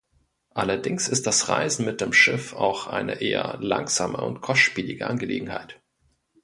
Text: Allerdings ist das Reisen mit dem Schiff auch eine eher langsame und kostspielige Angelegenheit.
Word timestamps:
Allerdings 0.55 1.07
ist 1.09 1.27
das 1.27 1.47
Reisen 1.47 1.85
mit 1.85 2.01
dem 2.01 2.11
Schiff 2.11 2.53
auch 2.55 2.87
eine 2.87 3.21
eher 3.21 3.59
langsame 3.61 4.17
und 4.19 4.41
kostspielige 4.41 5.05
Angelegenheit. 5.05 5.79